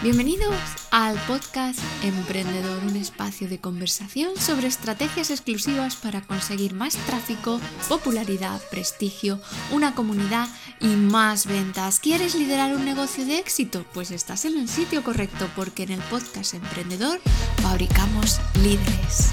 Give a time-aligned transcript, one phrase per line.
[0.00, 0.54] Bienvenidos
[0.92, 8.60] al podcast Emprendedor, un espacio de conversación sobre estrategias exclusivas para conseguir más tráfico, popularidad,
[8.70, 9.40] prestigio,
[9.72, 10.46] una comunidad
[10.80, 11.98] y más ventas.
[11.98, 13.84] ¿Quieres liderar un negocio de éxito?
[13.92, 17.20] Pues estás en el sitio correcto porque en el podcast Emprendedor
[17.60, 19.32] fabricamos líderes.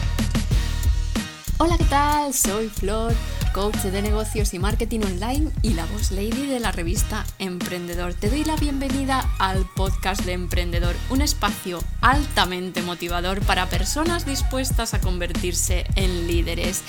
[1.60, 2.34] Hola, ¿qué tal?
[2.34, 3.14] Soy Flor
[3.56, 8.14] coach de negocios y marketing online y la voz lady de la revista Emprendedor.
[8.14, 14.94] Te doy la bienvenida al podcast de Emprendedor, un espacio altamente motivador para personas dispuestas
[14.94, 16.82] a convertirse en líderes.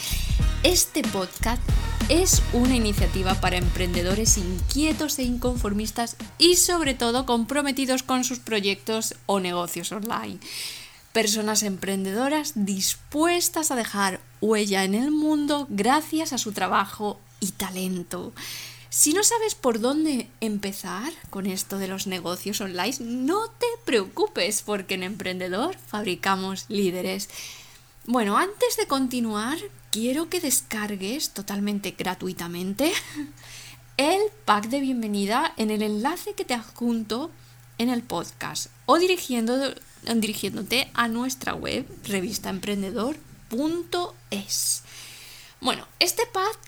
[0.65, 1.63] Este podcast
[2.09, 9.15] es una iniciativa para emprendedores inquietos e inconformistas y sobre todo comprometidos con sus proyectos
[9.27, 10.41] o negocios online
[11.17, 18.33] personas emprendedoras dispuestas a dejar huella en el mundo gracias a su trabajo y talento.
[18.89, 24.63] Si no sabes por dónde empezar con esto de los negocios online, no te preocupes
[24.63, 27.29] porque en Emprendedor fabricamos líderes.
[28.07, 29.59] Bueno, antes de continuar,
[29.91, 32.93] quiero que descargues totalmente gratuitamente
[33.97, 37.31] el pack de bienvenida en el enlace que te adjunto
[37.79, 41.87] en el podcast o dirigiéndote a nuestra web
[43.51, 44.83] revistaemprendedor.es.
[45.61, 46.59] Bueno, este pack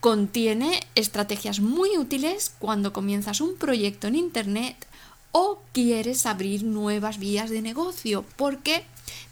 [0.00, 4.86] contiene estrategias muy útiles cuando comienzas un proyecto en Internet
[5.32, 8.84] o quieres abrir nuevas vías de negocio porque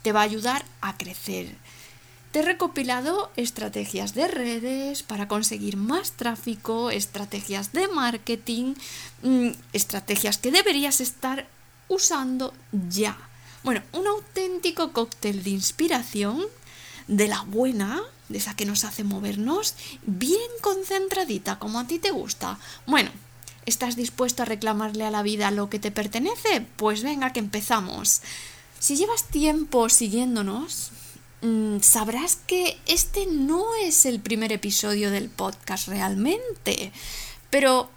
[0.03, 1.55] te va a ayudar a crecer
[2.31, 8.75] te he recopilado estrategias de redes para conseguir más tráfico, estrategias de marketing,
[9.23, 11.47] mm, estrategias que deberías estar
[11.87, 13.17] usando ya.
[13.63, 16.45] Bueno, un auténtico cóctel de inspiración,
[17.09, 22.11] de la buena, de esa que nos hace movernos, bien concentradita, como a ti te
[22.11, 22.57] gusta.
[22.85, 23.11] Bueno,
[23.65, 26.65] ¿estás dispuesto a reclamarle a la vida lo que te pertenece?
[26.77, 28.21] Pues venga, que empezamos.
[28.79, 30.93] Si llevas tiempo siguiéndonos,
[31.41, 36.91] Mm, sabrás que este no es el primer episodio del podcast realmente,
[37.49, 37.89] pero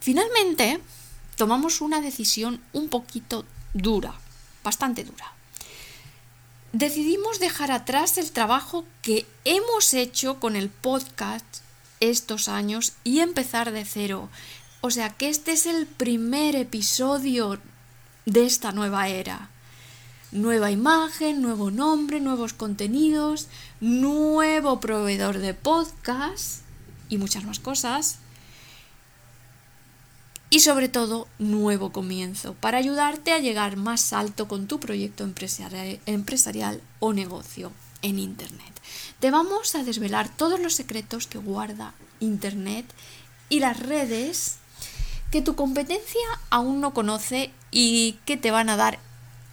[0.00, 0.80] finalmente
[1.34, 3.44] tomamos una decisión un poquito
[3.74, 4.14] dura,
[4.62, 5.32] bastante dura.
[6.78, 11.46] Decidimos dejar atrás el trabajo que hemos hecho con el podcast
[12.00, 14.28] estos años y empezar de cero.
[14.82, 17.58] O sea que este es el primer episodio
[18.26, 19.48] de esta nueva era
[20.32, 23.48] nueva imagen, nuevo nombre, nuevos contenidos,
[23.80, 26.60] nuevo proveedor de podcast
[27.08, 28.18] y muchas más cosas.
[30.48, 36.80] Y sobre todo, nuevo comienzo para ayudarte a llegar más alto con tu proyecto empresarial,
[37.00, 38.80] o negocio en Internet.
[39.18, 42.86] Te vamos a desvelar todos los secretos que guarda Internet
[43.48, 44.58] y las redes
[45.32, 49.00] que tu competencia aún no conoce y que te van a dar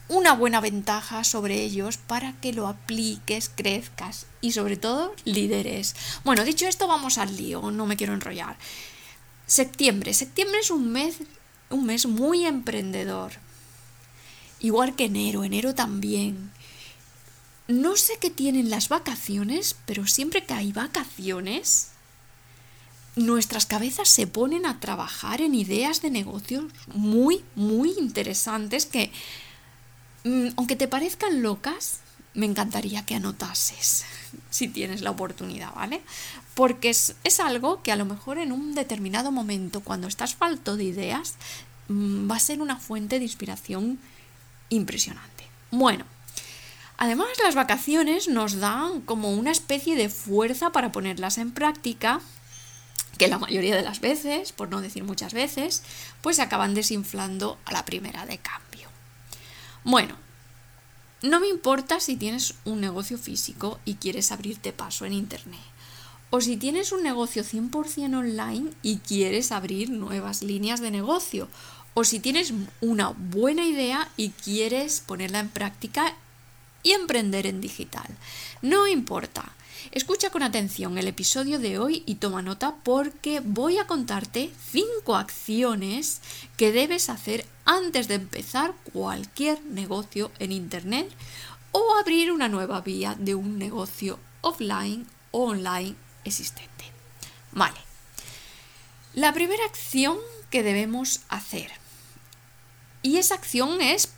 [0.09, 5.95] una buena ventaja sobre ellos para que lo apliques, crezcas y sobre todo lideres.
[6.23, 8.57] Bueno, dicho esto, vamos al lío, no me quiero enrollar.
[9.45, 10.13] Septiembre.
[10.13, 11.17] Septiembre es un mes,
[11.69, 13.33] un mes muy emprendedor.
[14.59, 16.51] Igual que enero, enero también.
[17.67, 21.89] No sé qué tienen las vacaciones, pero siempre que hay vacaciones,
[23.15, 29.11] nuestras cabezas se ponen a trabajar en ideas de negocios muy, muy interesantes que
[30.23, 31.99] Mm, aunque te parezcan locas,
[32.33, 34.05] me encantaría que anotases
[34.49, 36.01] si tienes la oportunidad, ¿vale?
[36.55, 40.85] Porque es, algo que a lo mejor en un determinado momento, cuando estás falto de
[40.85, 41.35] ideas,
[41.87, 43.99] mm, va a ser una fuente de inspiración
[44.69, 45.47] impresionante.
[45.71, 46.05] Bueno,
[46.97, 52.21] además las vacaciones nos dan como una especie de fuerza para ponerlas en práctica
[53.17, 55.83] que la mayoría de las veces, por no decir muchas veces,
[56.21, 58.89] pues se acaban desinflando a la primera de cambio.
[59.83, 60.15] Bueno,
[61.23, 65.61] no me importa si tienes un negocio físico y quieres abrirte paso en Internet.
[66.31, 71.47] O si tienes un negocio 100% online y quieres abrir nuevas líneas de negocio.
[71.93, 76.13] O si tienes una buena idea y quieres ponerla en práctica
[76.81, 78.07] y emprender en digital.
[78.61, 79.53] No importa.
[79.91, 85.15] Escucha con atención el episodio de hoy y toma nota porque voy a contarte 5
[85.15, 86.21] acciones
[86.57, 91.11] que debes hacer antes de empezar cualquier negocio en Internet
[91.71, 96.85] o abrir una nueva vía de un negocio offline o online existente.
[97.51, 97.79] Vale.
[99.13, 100.17] La primera acción
[100.49, 101.71] que debemos hacer.
[103.01, 104.09] Y esa acción es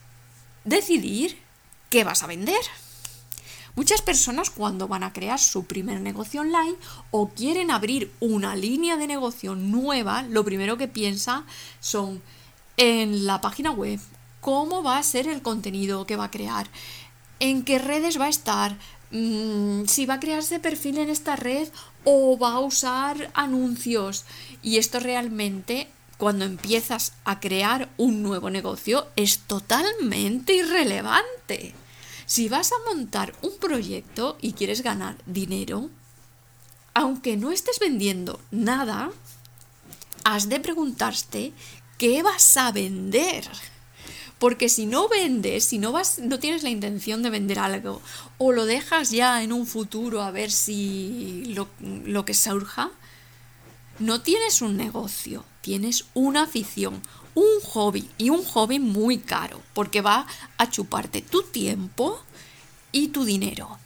[0.64, 1.42] decidir
[1.90, 2.62] qué vas a vender.
[3.76, 6.76] Muchas personas cuando van a crear su primer negocio online
[7.12, 11.44] o quieren abrir una línea de negocio nueva, lo primero que piensa
[11.82, 12.22] son
[12.78, 14.00] en la página web,
[14.40, 16.68] cómo va a ser el contenido que va a crear,
[17.42, 18.78] en qué redes va a estar,
[19.12, 21.68] mm, si va a crearse perfil en esta red
[22.06, 24.24] o va a usar anuncios.
[24.64, 31.76] Y esto realmente, cuando empiezas a crear un nuevo negocio, es totalmente irrelevante.
[32.26, 35.90] Si vas a montar un proyecto y quieres ganar dinero,
[36.94, 39.12] aunque no estés vendiendo nada,
[40.24, 41.54] has de preguntarte
[41.98, 43.48] qué vas a vender.
[44.40, 48.02] Porque si no vendes, si no vas, no tienes la intención de vender algo,
[48.38, 52.92] o lo dejas ya en un futuro a ver si lo, lo que surja,
[54.00, 57.02] no tienes un negocio, tienes una afición,
[57.36, 60.26] un hobby y un hobby muy caro, porque va
[60.58, 62.20] a chuparte tu tiempo
[62.92, 63.78] y tu dinero.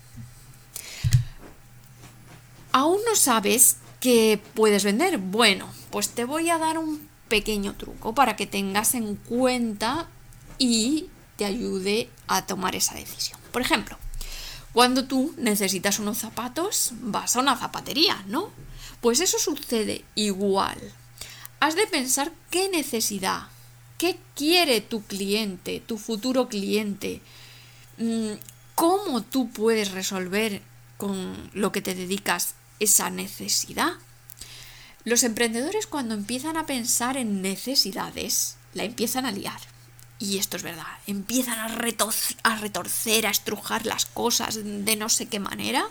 [2.72, 5.18] ¿Aún no sabes qué puedes vender?
[5.18, 10.08] Bueno, pues te voy a dar un pequeño truco para que tengas en cuenta
[10.60, 13.40] y te ayude a tomar esa decisión.
[13.52, 13.98] Por ejemplo,
[14.74, 18.52] cuando tú necesitas unos zapatos, vas a una zapatería, ¿no?
[19.02, 20.78] Pues eso sucede igual.
[21.60, 23.48] Has de pensar qué necesidad,
[23.98, 27.22] qué quiere tu cliente, tu futuro cliente,
[27.98, 28.32] mm,
[28.76, 30.62] cómo tú puedes resolver
[30.96, 33.94] con lo que te dedicas esa necesidad.
[35.04, 39.60] Los emprendedores cuando empiezan a pensar en necesidades, la empiezan a liar.
[40.18, 41.66] Y esto es verdad, empiezan a,
[42.44, 45.86] a retorcer, a estrujar las cosas de no sé qué manera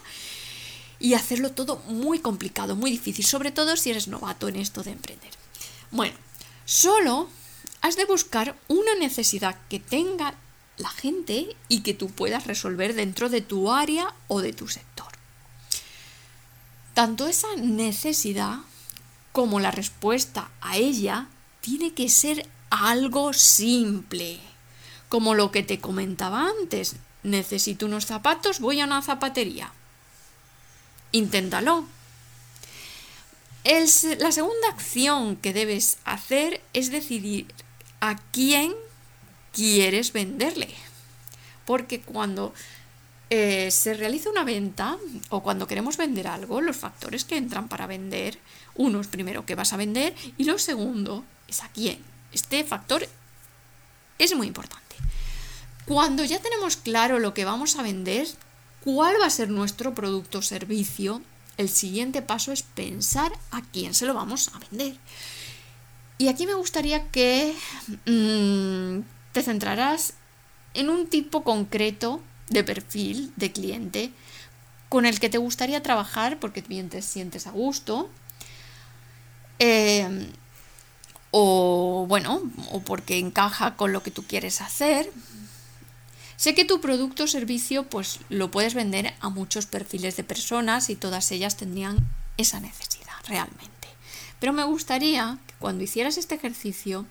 [0.98, 4.92] y hacerlo todo muy complicado, muy difícil, sobre todo si eres novato en esto de
[4.92, 5.37] emprender.
[5.90, 6.16] Bueno,
[6.64, 7.28] solo
[7.80, 10.34] has de buscar una necesidad que tenga
[10.76, 15.06] la gente y que tú puedas resolver dentro de tu área o de tu sector.
[16.94, 18.58] Tanto esa necesidad
[19.32, 21.28] como la respuesta a ella
[21.60, 24.40] tiene que ser algo simple,
[25.08, 26.96] como lo que te comentaba antes.
[27.22, 29.72] Necesito unos zapatos, voy a una zapatería.
[31.12, 31.86] Inténtalo.
[34.18, 37.46] La segunda acción que debes hacer es decidir
[38.00, 38.74] a quién
[39.52, 40.68] quieres venderle.
[41.66, 42.54] Porque cuando
[43.30, 44.96] eh, se realiza una venta
[45.28, 48.38] o cuando queremos vender algo, los factores que entran para vender,
[48.74, 51.98] uno es primero que vas a vender y lo segundo es a quién.
[52.32, 53.06] Este factor
[54.18, 54.96] es muy importante.
[55.84, 58.26] Cuando ya tenemos claro lo que vamos a vender,
[58.82, 61.20] cuál va a ser nuestro producto o servicio,
[61.58, 64.96] el siguiente paso es pensar a quién se lo vamos a vender.
[66.16, 67.54] Y aquí me gustaría que
[68.06, 70.14] mm, te centrarás
[70.74, 74.12] en un tipo concreto de perfil de cliente
[74.88, 78.08] con el que te gustaría trabajar porque bien te sientes a gusto.
[79.58, 80.28] Em,
[81.30, 85.10] o bueno, o porque encaja con lo que tú quieres hacer.
[86.38, 90.88] Sé que tu producto o servicio pues lo puedes vender a muchos perfiles de personas
[90.88, 92.06] y todas ellas tendrían
[92.36, 93.88] esa necesidad realmente.
[94.38, 97.06] Pero me gustaría que cuando hicieras este ejercicio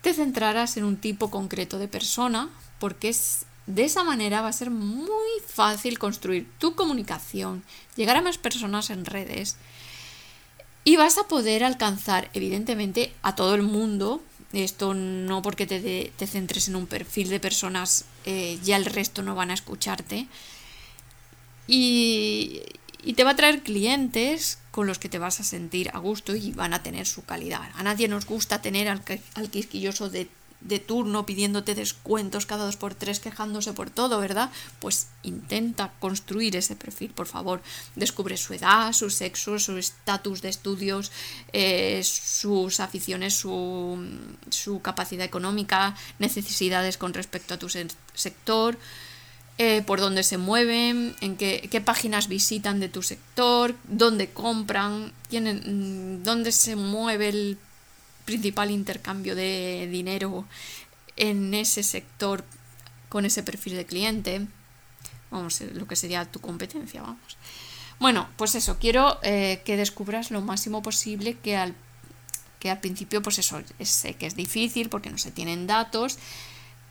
[0.00, 2.48] te centraras en un tipo concreto de persona,
[2.78, 7.64] porque es, de esa manera va a ser muy fácil construir tu comunicación,
[7.96, 9.56] llegar a más personas en redes
[10.84, 14.22] y vas a poder alcanzar, evidentemente, a todo el mundo.
[14.52, 19.22] Esto no porque te, te centres en un perfil de personas, eh, ya el resto
[19.22, 20.26] no van a escucharte.
[21.68, 22.62] Y,
[23.04, 26.34] y te va a traer clientes con los que te vas a sentir a gusto
[26.34, 27.70] y van a tener su calidad.
[27.74, 29.02] A nadie nos gusta tener al,
[29.34, 30.28] al quisquilloso de,
[30.60, 34.50] de, turno pidiéndote descuentos cada dos por tres, quejándose por todo, ¿verdad?
[34.78, 37.62] Pues intenta construir ese perfil, por favor.
[37.96, 41.12] Descubre su edad, su sexo, su estatus de estudios,
[41.52, 43.98] eh, sus aficiones, su,
[44.50, 48.78] su capacidad económica, necesidades con respecto a tu sector
[49.62, 56.20] eh, por dónde se mueven, en qué, páginas visitan de tu sector, dónde compran, tienen,
[56.20, 57.58] mm, dónde se mueve el
[58.30, 60.44] principal intercambio de dinero
[61.16, 62.44] en ese sector
[63.08, 64.46] con ese perfil de cliente.
[65.32, 67.36] Vamos, eh, lo que sería tu competencia, vamos.
[67.98, 71.74] Bueno, pues eso, quiero eh, que descubras lo máximo posible que al,
[72.60, 76.18] que al principio, pues eso, sé que es difícil porque no se tienen datos,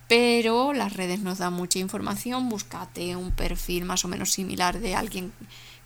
[0.10, 4.96] pero las redes nos dan mucha información, búscate un perfil más o menos similar de
[4.96, 5.32] alguien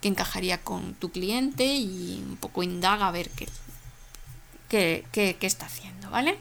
[0.02, 3.48] que encajaría con tu cliente y un poco indaga a ver qué,
[5.12, 6.38] qué, está haciendo, ¿vale?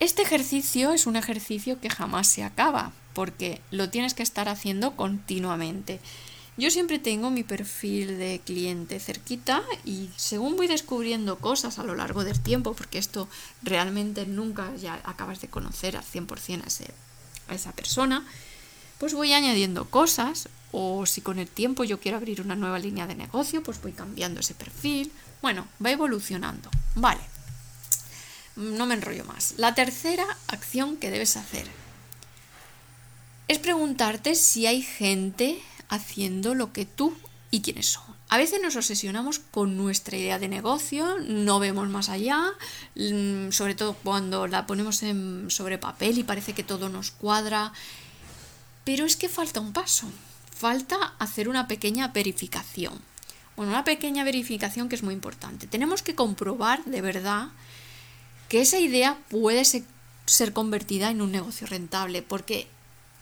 [0.00, 4.96] Este ejercicio es un ejercicio que jamás se acaba, porque lo tienes que estar haciendo
[4.96, 6.00] continuamente.
[6.56, 11.94] Yo siempre tengo mi perfil de cliente cerquita y según voy descubriendo cosas a lo
[11.94, 13.28] largo del tiempo, porque esto
[13.62, 16.86] realmente nunca ya acabas de conocer al 100% a, ese,
[17.48, 18.26] a esa persona,
[18.98, 23.06] pues voy añadiendo cosas o si con el tiempo yo quiero abrir una nueva línea
[23.06, 25.10] de negocio, pues voy cambiando ese perfil.
[25.42, 26.70] Bueno, va evolucionando.
[26.94, 27.20] Vale.
[28.56, 29.54] No me enrollo más.
[29.56, 31.66] La tercera acción que debes hacer
[33.48, 37.16] es preguntarte si hay gente haciendo lo que tú
[37.50, 38.04] y quiénes son.
[38.28, 42.52] A veces nos obsesionamos con nuestra idea de negocio, no vemos más allá,
[42.94, 47.72] mm, sobre todo cuando la ponemos en, sobre papel y parece que todo nos cuadra,
[48.84, 50.06] pero es que falta un paso,
[50.54, 53.09] falta hacer una pequeña verificación.
[53.60, 55.66] Bueno, una pequeña verificación que es muy importante.
[55.66, 57.48] Tenemos que comprobar de verdad
[58.48, 62.68] que esa idea puede ser convertida en un negocio rentable, porque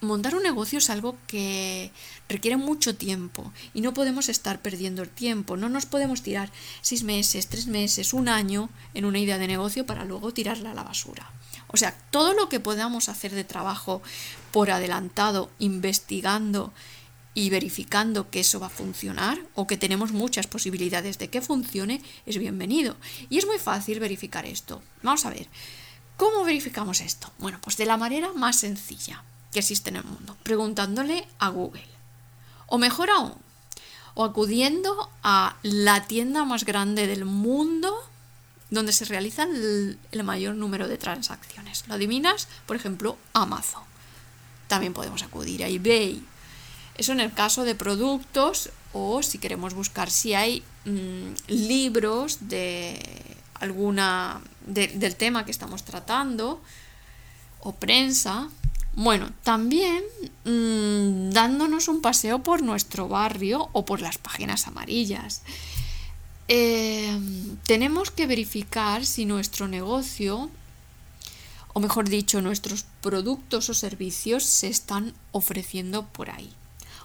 [0.00, 1.90] montar un negocio es algo que
[2.28, 5.56] requiere mucho tiempo y no podemos estar perdiendo el tiempo.
[5.56, 6.52] No nos podemos tirar
[6.82, 10.74] seis meses, tres meses, un año en una idea de negocio para luego tirarla a
[10.74, 11.32] la basura.
[11.66, 14.02] O sea, todo lo que podamos hacer de trabajo
[14.52, 16.72] por adelantado, investigando
[17.38, 22.02] y verificando que eso va a funcionar o que tenemos muchas posibilidades de que funcione,
[22.26, 22.96] es bienvenido.
[23.30, 24.82] Y es muy fácil verificar esto.
[25.04, 25.46] Vamos a ver,
[26.16, 27.30] ¿cómo verificamos esto?
[27.38, 31.86] Bueno, pues de la manera más sencilla que existe en el mundo, preguntándole a Google.
[32.66, 33.36] O mejor aún,
[34.14, 37.96] o acudiendo a la tienda más grande del mundo
[38.68, 41.86] donde se realizan el, mayor número de transacciones.
[41.86, 42.48] ¿Lo adivinas?
[42.66, 43.84] Por ejemplo, Amazon.
[44.66, 46.20] También podemos acudir a eBay.
[46.98, 52.98] Eso en el caso de productos o si queremos buscar si hay mm, libros de
[53.54, 56.60] alguna del tema que estamos tratando
[57.60, 58.50] o prensa
[59.00, 60.02] bueno, también
[60.44, 65.42] mm, dándonos un paseo por nuestro barrio o por las páginas amarillas.
[66.48, 67.16] Eh,
[67.64, 70.50] tenemos que verificar si nuestro negocio,
[71.74, 76.50] o mejor dicho, nuestros productos o servicios se están ofreciendo por ahí.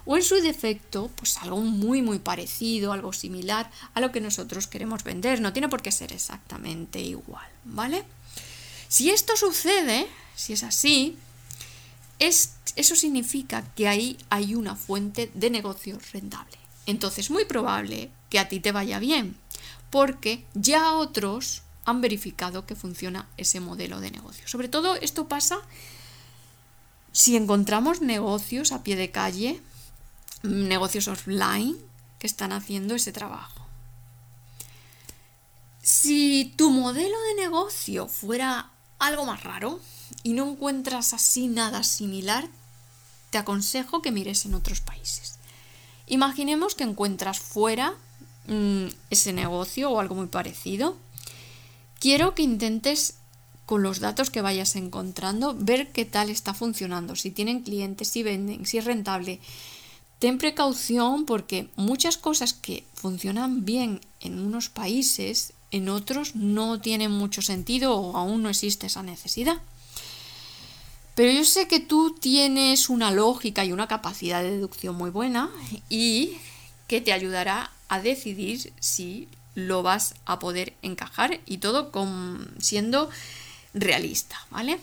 [0.06, 4.66] O en su defecto, pues algo muy muy parecido, algo similar a lo que nosotros
[4.66, 5.40] queremos vender.
[5.40, 8.04] No tiene por qué ser exactamente igual, ¿vale?
[8.88, 10.06] Si esto sucede,
[10.36, 11.16] si es así,
[12.18, 16.58] eso significa que ahí hay una fuente de negocio rentable.
[16.86, 19.36] Entonces, muy probable que a ti te vaya bien,
[19.90, 24.46] porque ya otros han verificado que funciona ese modelo de negocio.
[24.48, 25.58] Sobre todo esto pasa
[27.12, 29.60] si encontramos negocios a pie de calle,
[30.44, 31.76] negocios offline
[32.18, 33.66] que están haciendo ese trabajo.
[35.82, 39.80] Si tu modelo de negocio fuera algo más raro,
[40.22, 42.48] y no encuentras así nada similar,
[43.30, 45.38] te aconsejo que mires en otros países.
[46.06, 47.94] Imaginemos que encuentras fuera
[48.46, 50.96] mm, ese negocio o algo muy parecido.
[51.98, 53.14] Quiero que intentes
[53.66, 58.22] con los datos que vayas encontrando ver qué tal está funcionando, si tienen clientes, si
[58.22, 59.40] venden, si es rentable.
[60.18, 67.10] Ten precaución porque muchas cosas que funcionan bien en unos países, en otros no tienen
[67.10, 69.58] mucho sentido o aún no existe esa necesidad.
[71.14, 75.50] Pero yo sé que tú tienes una lógica y una capacidad de deducción muy buena
[75.88, 76.38] y
[76.88, 83.10] que te ayudará a decidir si lo vas a poder encajar y todo con, siendo
[83.74, 84.78] realista, ¿vale?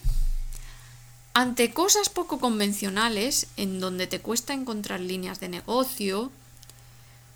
[1.33, 6.29] Ante cosas poco convencionales, en donde te cuesta encontrar líneas de negocio,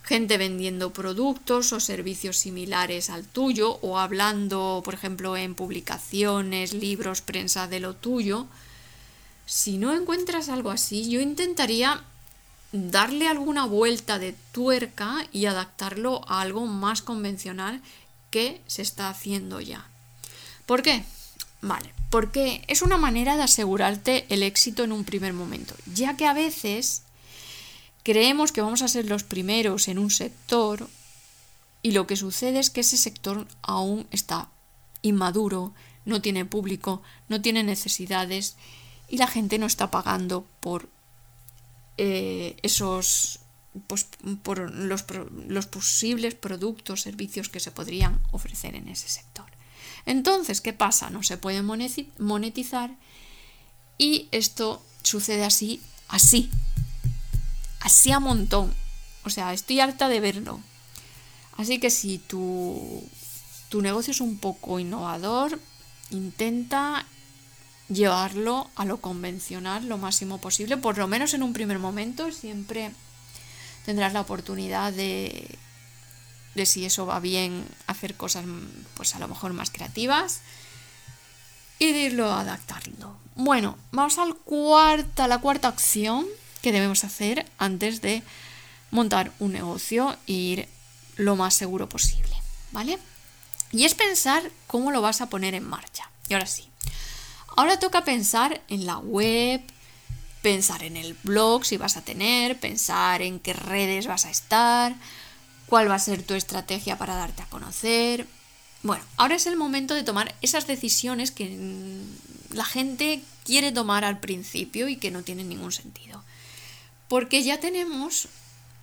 [0.04, 7.22] gente vendiendo productos o servicios similares al tuyo, o hablando, por ejemplo, en publicaciones, libros,
[7.22, 8.48] prensa de lo tuyo,
[9.46, 12.02] si no encuentras algo así, yo intentaría
[12.72, 17.82] darle alguna vuelta de tuerca y adaptarlo a algo más convencional
[18.30, 19.88] que se está haciendo ya.
[20.66, 21.06] ¿Por qué?
[21.62, 26.26] Vale, porque es una manera de asegurarte el éxito en un primer momento, ya que
[26.26, 27.02] a veces
[28.04, 30.88] creemos que vamos a ser los primeros en un sector
[31.82, 34.48] y lo que sucede es que ese sector aún está
[35.02, 35.74] inmaduro,
[36.06, 38.56] no tiene público, no tiene necesidades
[39.10, 40.88] y la gente no está pagando por
[41.98, 43.42] eh, esos
[43.88, 44.08] pues,
[44.42, 45.04] por los,
[45.50, 49.55] los posibles productos, servicios que se podrían ofrecer en ese sector.
[50.06, 51.10] Entonces, ¿qué pasa?
[51.10, 52.92] No se puede monetizar
[53.98, 56.50] y esto sucede así, así,
[57.80, 58.74] así a montón.
[59.24, 60.60] O sea, estoy harta de verlo.
[61.58, 63.04] Así que si tu,
[63.70, 65.60] tu negocio es un poco innovador,
[66.12, 67.06] intenta
[67.90, 72.92] llevarlo a lo convencional lo máximo posible, por lo menos en un primer momento, siempre
[73.86, 75.58] tendrás la oportunidad de,
[76.56, 78.46] de si eso va bien, hacer cosas
[78.96, 80.42] pues a lo mejor más creativas
[81.80, 83.18] y de irlo adaptando.
[83.36, 86.26] Bueno, vamos al cuarta, la cuarta acción
[86.62, 88.24] que debemos hacer antes de
[88.92, 90.70] montar un negocio e ir
[91.18, 92.36] lo más seguro posible,
[92.72, 92.98] ¿vale?
[93.72, 96.10] Y es pensar cómo lo vas a poner en marcha.
[96.30, 96.70] Y ahora sí.
[97.58, 99.62] Ahora toca pensar en la web,
[100.42, 104.96] pensar en el blog si vas a tener, pensar en qué redes vas a estar,
[105.68, 108.28] cuál va a ser tu estrategia para darte a conocer.
[108.84, 111.58] Bueno, ahora es el momento de tomar esas decisiones que
[112.52, 116.24] la gente quiere tomar al principio y que no tienen ningún sentido.
[117.08, 118.28] Porque ya tenemos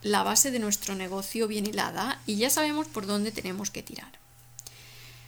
[0.03, 4.11] la base de nuestro negocio bien hilada y ya sabemos por dónde tenemos que tirar.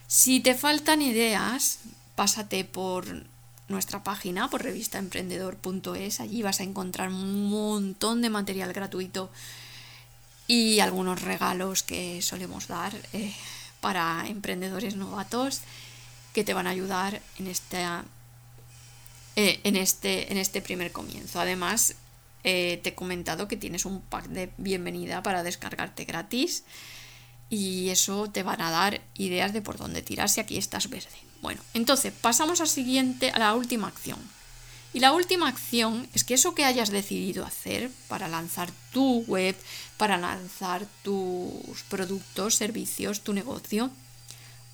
[0.07, 1.79] Si te faltan ideas,
[2.15, 3.25] pásate por
[3.69, 6.21] nuestra página, por revistaemprendedor.es.
[6.21, 9.31] Allí vas a encontrar un montón de material gratuito
[10.47, 13.33] y algunos regalos que solemos dar eh,
[13.81, 15.61] para emprendedores novatos
[16.33, 18.05] que te van a ayudar en, esta,
[19.37, 21.41] eh, en, este, en este primer comienzo.
[21.41, 21.95] Además,
[22.43, 26.65] eh, te he comentado que tienes un pack de bienvenida para descargarte gratis
[27.49, 31.09] y eso te van a dar ideas de por dónde tirar si aquí estás verde.
[31.41, 34.19] Bueno, entonces pasamos a, siguiente, a la última acción.
[34.95, 39.57] Y la última acción es que eso que hayas decidido hacer para lanzar tu web,
[39.97, 43.91] para lanzar tus productos, servicios, tu negocio,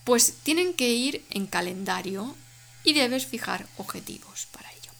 [0.04, 2.36] pues tienen que ir en calendario
[2.84, 4.92] y debes fijar objetivos para ello.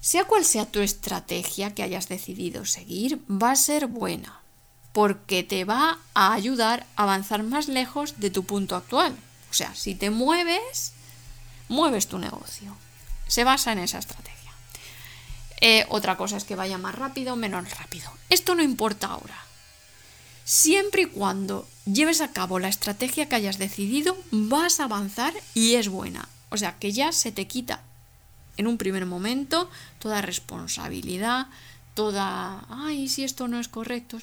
[0.00, 4.40] Sea cual sea tu estrategia que hayas decidido seguir, va a ser buena
[4.92, 9.16] porque te va a ayudar a avanzar más lejos de tu punto actual.
[9.50, 10.92] O sea, si te mueves,
[11.68, 12.76] mueves tu negocio.
[13.30, 14.50] Se basa en esa estrategia.
[15.60, 18.10] Eh, otra cosa es que vaya más rápido o menos rápido.
[18.28, 19.38] Esto no importa ahora.
[20.44, 25.76] Siempre y cuando lleves a cabo la estrategia que hayas decidido, vas a avanzar y
[25.76, 26.28] es buena.
[26.48, 27.82] O sea, que ya se te quita
[28.56, 29.70] en un primer momento
[30.00, 31.46] toda responsabilidad,
[31.94, 34.18] toda, ay, si esto no es correcto.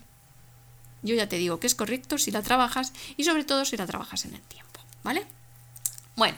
[1.02, 3.86] Yo ya te digo que es correcto si la trabajas y sobre todo si la
[3.86, 5.26] trabajas en el tiempo, ¿vale?
[6.18, 6.38] Bueno,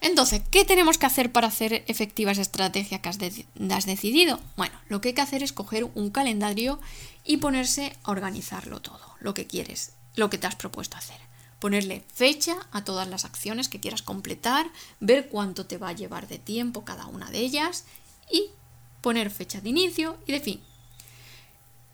[0.00, 4.40] entonces, ¿qué tenemos que hacer para hacer efectiva esa estrategia que has, has, decidido?
[4.56, 6.80] Bueno, lo que hay que hacer es coger un calendario
[7.24, 11.18] y ponerse a organizarlo todo, lo que quieres, lo que te has propuesto hacer.
[11.58, 16.26] Ponerle fecha a todas las acciones que quieras completar, ver cuánto te va a llevar
[16.28, 17.84] de tiempo cada una de ellas
[18.30, 18.46] y
[19.02, 20.60] poner fecha de inicio y de fin.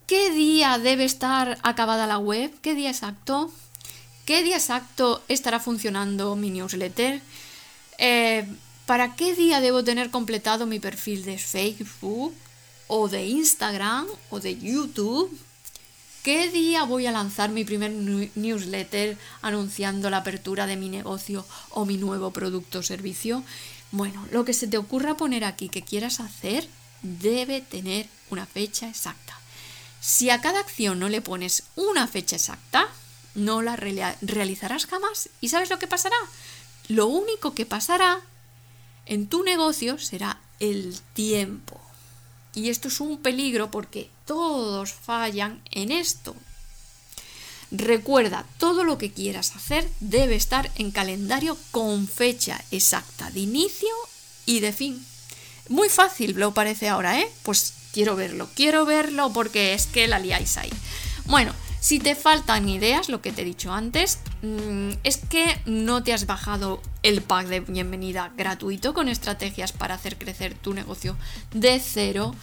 [0.07, 2.53] ¿Qué día debe estar acabada la web?
[2.63, 3.51] ¿Qué día exacto?
[4.25, 7.21] ¿Qué día exacto estará funcionando mi newsletter?
[7.99, 8.47] Eh,
[8.87, 12.33] ¿Para qué día debo tener completado mi perfil de Facebook
[12.87, 15.37] o de Instagram o de YouTube?
[16.23, 21.85] ¿Qué día voy a lanzar mi primer newsletter anunciando la apertura de mi negocio o
[21.85, 23.43] mi nuevo producto o servicio?
[23.91, 26.69] Bueno, lo que se te ocurra poner aquí que quieras hacer
[27.03, 29.39] debe tener una fecha exacta.
[30.01, 32.89] Si a cada acción no le pones una fecha exacta,
[33.35, 35.29] no la realizarás jamás.
[35.41, 36.17] ¿Y sabes lo que pasará?
[36.89, 38.21] Lo único que pasará
[39.07, 41.81] en tu negocio será el tiempo.
[42.55, 46.35] Y esto es un peligro porque todos fallan en esto.
[47.71, 53.89] Recuerda, todo lo que quieras hacer debe estar en calendario con fecha exacta de inicio
[54.47, 55.05] y de fin.
[55.69, 57.29] Muy fácil lo parece ahora, ¿eh?
[57.43, 60.71] Pues quiero verlo, quiero verlo porque es que la liáis ahí.
[61.25, 66.03] Bueno, si te faltan ideas, lo que te he dicho antes, mm, es que no
[66.03, 71.17] te has bajado el pack de bienvenida gratuito con estrategias para hacer crecer tu negocio
[71.53, 72.35] de cero.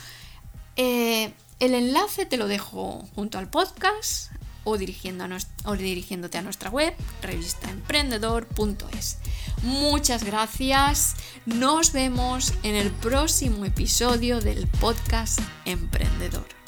[0.76, 4.32] Eh, el enlace te lo dejo junto al podcast
[4.64, 9.18] o, o dirigiéndote a nuestra web, revistaemprendedor.es.
[9.64, 11.16] Muchas gracias.
[11.46, 16.63] Nos vemos en el próximo episodio del podcast Emprendedor.